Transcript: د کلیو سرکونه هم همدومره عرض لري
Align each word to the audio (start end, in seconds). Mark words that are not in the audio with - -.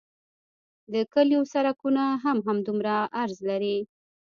د 0.93 0.95
کلیو 1.13 1.41
سرکونه 1.53 2.03
هم 2.23 2.37
همدومره 2.47 2.95
عرض 3.21 3.37
لري 3.49 3.77